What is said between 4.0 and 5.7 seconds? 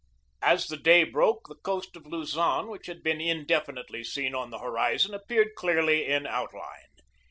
seen on the horizon, appeared